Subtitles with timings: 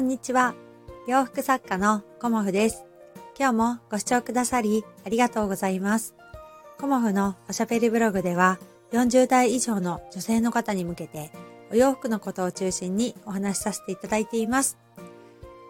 [0.00, 0.54] こんにちは。
[1.06, 2.86] 洋服作家のコモフです。
[3.38, 6.14] 今日もご視聴くださりありがとうございます。
[6.78, 8.58] コモフのおしゃべりブログでは
[8.92, 11.30] 40代以上の女性の方に向けて
[11.70, 14.78] お洋服のことを中心にお話しさせていただいています。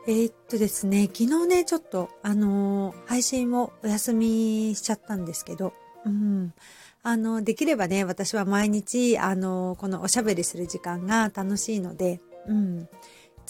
[0.06, 5.72] えー、っとですね、昨日ね、ちょっとあのー、配信をお休みしちゃったんですけど、
[6.06, 6.54] うん。
[7.02, 12.88] あの、できればね、私は毎日、あの、このおしゃべりする時間が楽しいので、うん。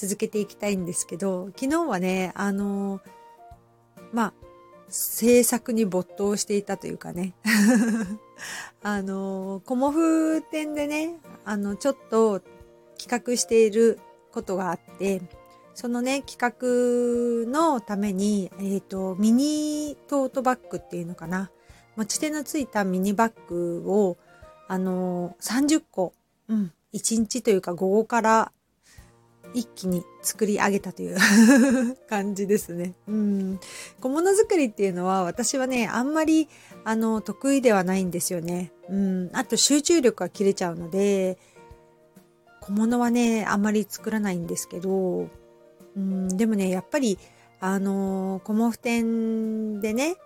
[0.00, 3.02] 続けていきたいんですけど、昨日はね、あの、
[4.14, 4.32] まあ、
[4.88, 7.34] 制作に没頭していたというかね。
[8.82, 12.40] あの、コモフ展でね、あの、ちょっと
[12.98, 13.98] 企画している
[14.32, 15.20] ことがあって、
[15.74, 21.50] そのね、企画のために、えっ、ー、と、ミニトートバッグっていうのかな。
[21.96, 24.16] 持ち手のついたミニバッグを、
[24.66, 26.14] あの、30個、
[26.48, 28.52] うん、1日というか午後から
[29.54, 31.16] 一気に作り上げたという
[32.08, 32.94] 感じですね。
[33.08, 33.60] うん。
[34.00, 36.48] 小物作りっていうのは私はね、あんまり
[36.84, 38.72] あの得意ではないんですよね。
[38.88, 39.30] うん。
[39.32, 41.38] あと集中力が切れちゃうので、
[42.60, 45.28] 小物はね、あんまり作らないんですけど、
[45.96, 47.18] うん、でもね、やっぱり、
[47.58, 50.16] あの、コモフ店でね、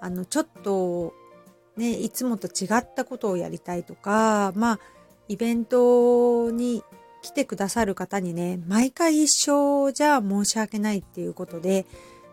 [0.00, 1.12] あの、ちょっと、
[1.76, 4.80] ね、いつもと違ったことをやりたいとか、まあ、
[5.28, 6.82] イベントに
[7.22, 11.86] 来てくださる方にね、毎回一緒じゃ申し訳ないっていうことで、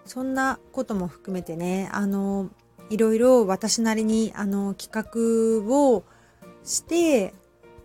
[0.05, 2.49] そんなことも含めてね、あの、
[2.89, 6.03] いろいろ私なりにあの企画を
[6.63, 7.33] して、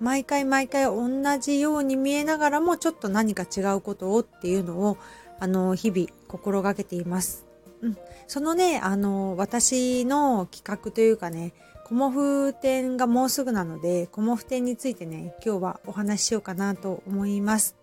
[0.01, 4.99] 毎回毎回同じように見えながらもちょっと何か違うことをっていうのを
[5.39, 7.47] あの日々心がけています。
[7.83, 11.53] うん、そのね、あの私の企画というかね、
[11.93, 17.77] コモフ展がもうすぐなので、コモフ展についてね、今日はお話ししようかなと思います。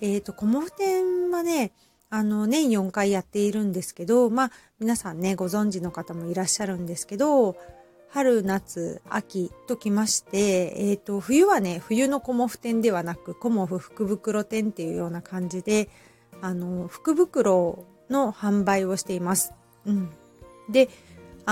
[0.00, 1.70] えっ、ー、と、コモフ展はね、
[2.08, 4.50] あの、年4回やっているんですけど、まあ、
[4.80, 7.54] 皆さんね、ご存知の方もいらっしゃるんですけど、
[8.08, 15.88] 春、夏、秋ときまして、えっ、ー、と、冬はね、冬のコモフ展ではなく、コモフ福袋展っていうような感じで、
[16.42, 19.52] あの、福袋の販売をしています。
[19.86, 20.10] うん。
[20.68, 20.88] で、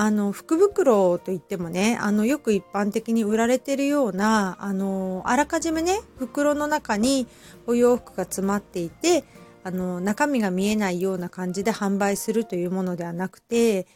[0.00, 7.26] あの、福袋といってもね、あの、よく一般的に売られてるような、あの、あらかじめね、袋の中に
[7.66, 9.24] お洋服が詰まっていて、
[9.64, 13.88] あの、中身が見えないような感じで販売するというものではなくて、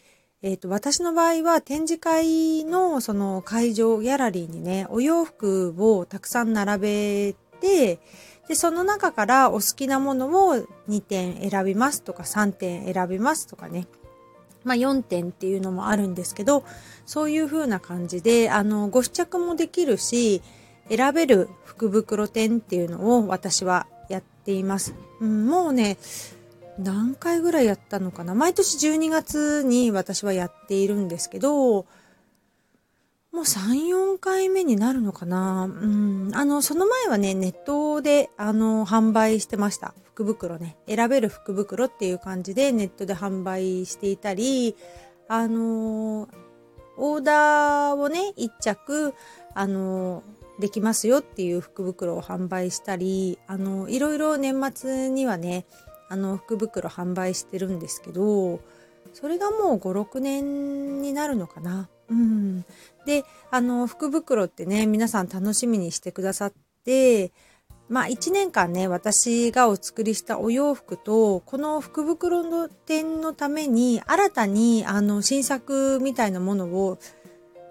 [0.43, 8.01] えっ、ー、と、私の場合は展示会のその会場、ギャラリーにね、お洋服をたくさん並べて、
[8.49, 10.57] で、その中からお好きなものを
[10.89, 13.87] 2点選びますとか3点選びますとかね、
[14.65, 16.65] まあ、4点っていうのもあるんですけど、
[17.07, 20.43] そういう風な感じで、あの、ご試着もできるし、
[20.89, 24.95] 選べる福袋店っていうのを私はやっています。
[25.21, 25.99] うん、もうね、
[26.79, 31.87] 何回ぐらいやったのかな毎年12月に私はやっているんですけど、
[33.33, 35.65] もう3、4回目になるのかな？
[35.65, 36.31] うん。
[36.35, 39.95] あの、その前はね、ネットで、あの、販売してました。
[40.13, 40.77] 福袋ね。
[40.87, 44.77] 選べる福袋っていう感じでネットで販売していたり、
[45.29, 46.29] あの、
[46.99, 49.15] オーダーをね、1着、
[49.55, 50.23] あの、
[50.59, 55.65] できますよっていう福袋を販売したり、あの、いろいろ年末にはね、
[56.11, 58.61] あの、福袋販売してるんですけど、
[59.15, 61.89] それがもう5、6年になるのかな？
[62.09, 62.65] うん。
[63.07, 66.53] で、あの、福袋ってね、皆さん楽しみにしてくださっ
[66.85, 67.33] て、
[67.89, 76.99] まあ1年間ね、私がお作りしたお洋服と、この福袋の展のために新たにあの新作みたいなものを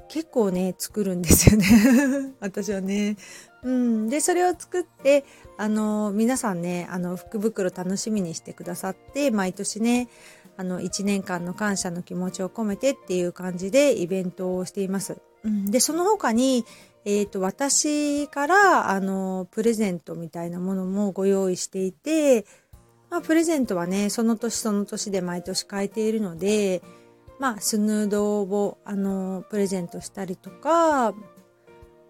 [0.09, 2.33] 結構ね、作るんですよね。
[2.41, 3.15] 私はね。
[3.63, 4.09] うん。
[4.09, 5.23] で、それを作って、
[5.61, 10.09] あの、皆さんね、あの、福袋楽しみにしてくださって、毎年ね、
[10.57, 15.21] あの、1年間の感謝の気持ちを込めてっていう感じでイベントをしています。
[15.43, 16.65] うん、で、その他に、
[17.05, 22.47] えっ、ー、と、私から、あの、プレゼントみたいなものもご用意していて、
[23.11, 26.81] まあ、プレゼントはね、その年その年で毎年変えているので、
[27.37, 31.13] まあ、スヌードを、あの、プレゼントしたりとか、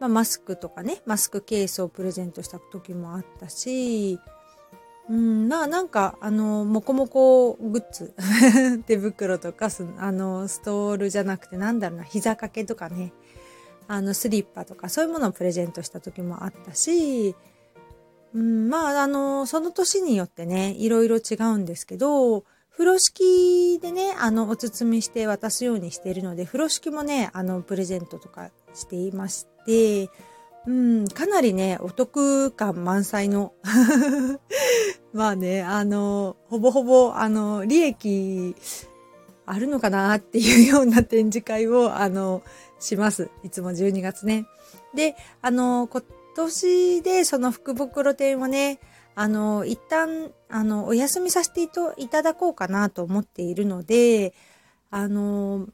[0.01, 4.19] まあ、マスクとかね、マスクケースをプレゼントした時もあったし、
[5.07, 8.15] うん、まあなんか、あの、もこもこグッズ、
[8.87, 9.69] 手袋とか、
[9.99, 13.13] あの、ストールじゃなくてなんだろうな、膝掛けとかね、
[13.87, 17.35] あの、スリッパとか、そういうものをプレゼントした時もあったし、
[18.33, 30.09] うん、まあ、あの、その年によってね、いろいろ違うんですけど、風呂敷でね、あの、お包みして渡すようにしているので、風呂敷もね、あの、プレゼントとかしていまして、
[30.67, 33.53] うん、かなりね、お得感満載の
[35.11, 38.55] まあね、あの、ほぼほぼ、あの、利益
[39.45, 42.41] あるのかなっていうような展示会を、あの、
[42.79, 43.29] します。
[43.43, 44.45] いつも12月ね。
[44.95, 46.03] で、あの、今
[46.35, 48.79] 年でその福袋展をね、
[49.15, 54.33] あの、一旦、あの、お休みさせていただこうかなと思っているので、
[54.89, 55.67] あの、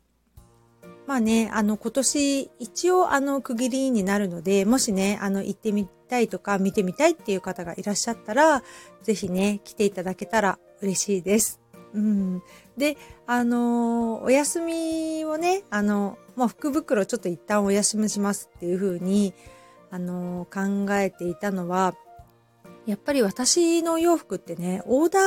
[1.08, 8.62] まあね、あの、今年一応あの、区切りになるので、もしね、あの、行ってみたいとか見てみたいっていう方がいらっしゃったら、
[9.04, 11.62] ぜひね、来ていただけたら嬉しいです。
[11.94, 12.44] うん。
[12.78, 19.34] で、あの、お休みをね、あの、もう福袋ちょっと一旦お休みしますっていうふうに、
[19.90, 21.96] あの、考えていたのは、
[22.88, 25.20] やっぱり私の洋服ってね、オーダ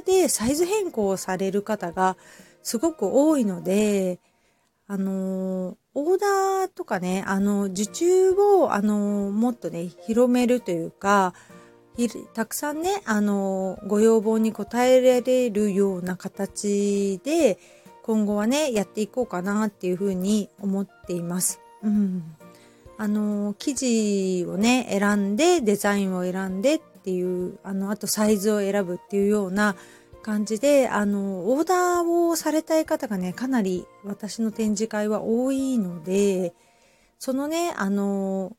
[0.00, 2.18] ーでサイズ変更される方が
[2.62, 4.20] すごく多いので、
[4.86, 11.32] あの、オーダーとかね、あの、受注を、あの、もっとね、広めるというか、
[12.34, 17.58] たくさんね、あの、ご要望に応えられるような形で、
[18.02, 21.60] 今後はね、やっていこうかなっていうふうに思っています。
[21.82, 22.36] うん。
[22.98, 29.76] あの、生地をね、選んで、デザインを選んでっていう、あの、あとサイズを選ぶっていうような、
[30.26, 36.52] 感じで、あの、オーダーをされたい方がね、かなり私の展示会は多いので、
[37.20, 38.56] そのね、あの、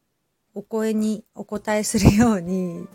[0.55, 2.88] お声にお答えするように、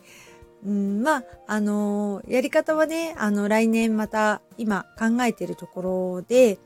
[0.64, 6.58] うん、まあ、あの、やり方はね、あの、来年また今考えてるところで、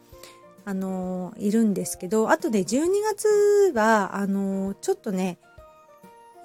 [0.65, 5.39] あの、いるんですけど、あとね、12月は、あの、ちょっとね、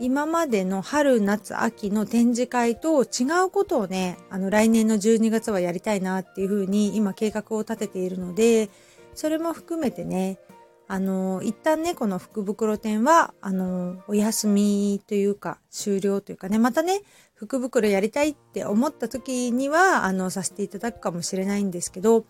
[0.01, 8.71] 今までの春、夏、秋の展示会と違うことをね、あの来年の12月はやりたいなっていうふうに今計画を立てているので、
[9.13, 10.39] それも含めてね、
[10.87, 17.01] あの、一旦ね、この福袋展は、あの、お休みというか、終了というかね、またね、
[17.35, 22.25] 福袋やりたいって思った時には、あの、させていただくかもしれないんですけど、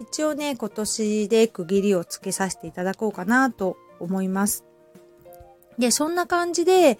[0.00, 4.67] 一応ね、今年で区切りをつけさせていただこうかなと思います。
[5.78, 6.98] で、そんな感じで、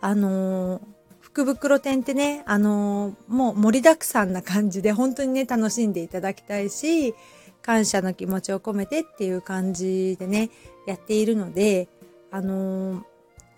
[0.00, 0.82] あのー、
[1.20, 7.14] 福袋店ってね、あのー、もう盛りだくさんな感じで本当にね、楽しんでいただきたいし、
[7.62, 10.50] 感謝の気持ちを込めてっていう感じでね、
[10.86, 11.88] やっているので、
[12.30, 13.02] あのー、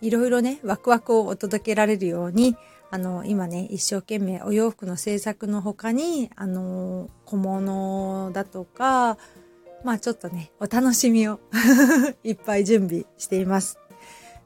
[0.01, 2.57] いろいろね、ワクワクをお届けられるように、
[2.91, 9.17] あの、今ね、一生懸命お洋服の制作の他に、あの、小物だとか、
[9.85, 11.41] まあちょっとね、お楽しみを
[12.23, 13.79] いっぱい準備しています。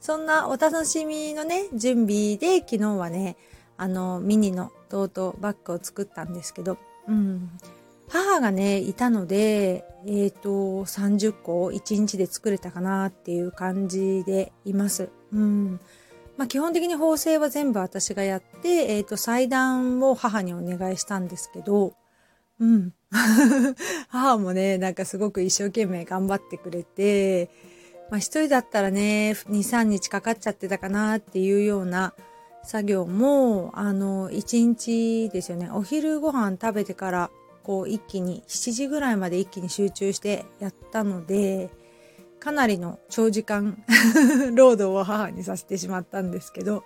[0.06, 3.36] そんなお楽しみのね、準備で昨日はね、
[3.76, 7.50] あの、ミニのトートバッグを作ったんですけど、うん。
[8.08, 10.50] 母がね、いたので、えっ、ー、と、
[10.84, 15.08] 30個1日で作れたかなっていう感じでいます。
[15.32, 15.80] うん。
[16.36, 21.94] まあ基本的に縫製は全部私がやって、えっ、ー、と、裁断を母にお願いしたんですけど、
[22.60, 22.94] うん。
[24.06, 27.50] 母もね、なんかすごく一生懸命頑張ってくれて、
[28.10, 32.14] まあ一人だったらね、2、3日かかっちゃってたかなっていうような
[32.62, 35.70] 作業も、あの、1日ですよね。
[35.72, 37.30] お昼ご飯食べてから、
[37.62, 41.70] こう一気に、7時ぐらいまで一気に集中してやったので、
[42.38, 43.82] かなりの長時間
[44.54, 46.84] 労働を母にさせてしまったんですけど、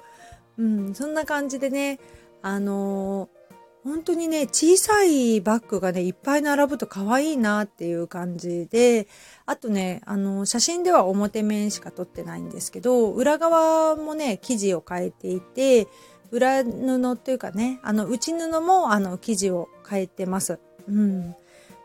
[0.58, 1.98] うん、そんな感じでね、
[2.42, 3.39] あのー
[3.82, 9.08] 本当にね、小さいバッグがね、いっぱい並ぶと可愛いなっていう感じで、
[9.46, 15.88] あとね、あの、写真では表面しか撮ってないんですけど、裏側もね、生地を変えていて、
[16.30, 20.58] 裏布っていうかね、あの、内布もあの、生地を変えてます。
[20.86, 21.34] うん。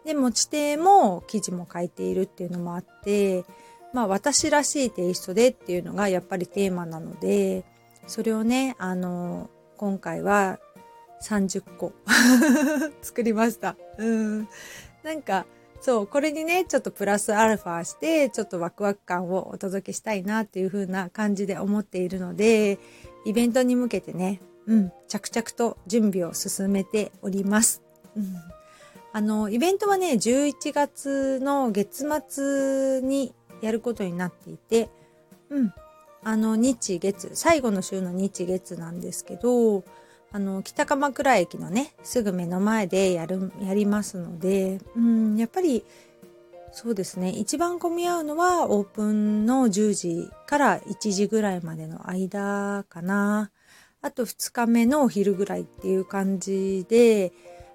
[0.03, 3.45] で、持ち手も生地も変えているっていうのもあって、
[3.93, 7.63] まあ、私らしいテイストでっていうのがやっぱりテーマなので、
[8.05, 10.59] それをね、あの、今回は
[11.22, 11.93] 30個
[13.01, 13.75] 作りました。
[13.98, 14.48] うん。
[15.03, 15.45] なんか、
[15.81, 22.79] そう、これにね、ちょっとプラスアルファして、ちょっとワクワク感をお届けしたいなっていう風な感じで思っているので、
[23.25, 27.84] イベントに向けてね、うん、着々と準備を進めております。
[28.15, 28.36] うん、
[29.13, 34.89] あの、イベントはね、11月の月末にやることになっていて、
[35.50, 35.74] うん、
[36.24, 39.84] あの、日月、最後の週の日月なんですけど、
[40.32, 45.84] あの、北鎌倉駅のね、すぐ目の前でやる、やりますので、うん、やっぱり、
[46.72, 53.51] そうですね、一番混み合うのはオープンの10時から1時ぐらいまでの間かな。
[54.01, 57.32] あと2日目のお昼ぐらいっていう感じで、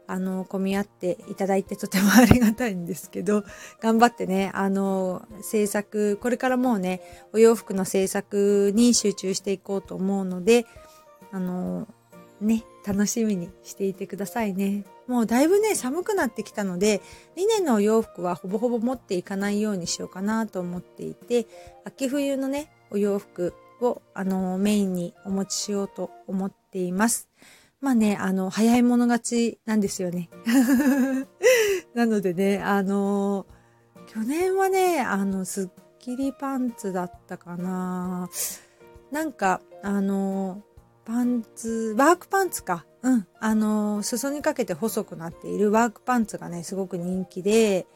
[0.07, 3.45] あの、混み合っていただいてとてもありがたいんですけど、
[3.81, 7.01] 頑張ってね、あの、制作、これからもうね、
[7.33, 10.67] お洋服の制作に集中していこうと思うので、
[11.33, 11.87] あの、
[12.41, 14.85] ね、楽しみにしていてくださいね。
[15.07, 17.01] もうだいぶね、寒くなってきたので、
[17.37, 21.47] 2年のお洋服はほぼほぼ持っていかないようにしようかなと思っていて、
[21.85, 27.29] 秋冬のね、お洋服を、あの、メインにお持ちしようと思っています。
[27.81, 30.29] まあね、あの、早い者勝ちなんですよね。
[31.95, 33.47] なのでね、あの、
[34.07, 38.29] 去年はね、あの、スッキリパンツだったかな。
[39.11, 40.63] なんか、あの、
[41.05, 42.85] パンツ、ワークパンツか。
[43.03, 43.27] うん。
[43.39, 47.87] あの、裾にかけて細くなっているワークパンツがね、すごく人気で、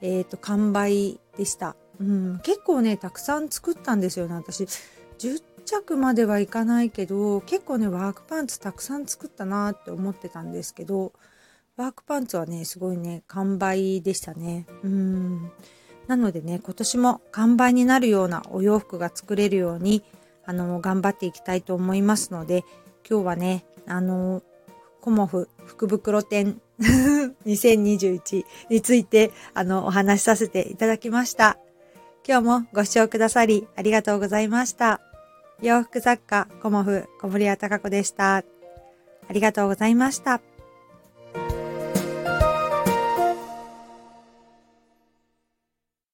[0.00, 1.76] えっ、ー、と、完売でした。
[2.00, 2.40] うん。
[2.42, 4.64] 結構ね、たくさん作ったんですよね、私。
[5.18, 11.12] 10着まではいかないけど結構ねワークパンツたくさん作ったなって思ってたんですけど
[11.76, 15.50] ワークパンツはねすごいね完売でしたねうん
[16.08, 20.02] なのでね今年も完売になるようなお洋服が作れるように
[20.44, 22.64] あの頑張っていきたいと思いますので
[23.08, 24.42] 今日はねあの
[25.00, 26.60] コモフ福袋店
[27.46, 31.58] 2021についてあのお話しさせていただきました
[32.26, 35.00] 今日もご視聴くださりありがとうございました。
[35.62, 38.36] 洋服作家、コモフ、小森屋隆子でした。
[38.36, 38.44] あ
[39.30, 40.40] りがとうございました。